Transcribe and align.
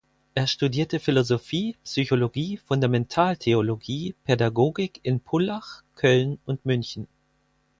Er 0.33 0.47
studierte 0.47 0.97
Philosophie, 0.99 1.75
Psychologie, 1.83 2.57
Fundamentaltheologie, 2.57 4.15
Pädagogik 4.23 4.99
in 5.03 5.19
Pullach, 5.19 5.83
Köln 5.93 6.39
und 6.47 6.65
München. 6.65 7.05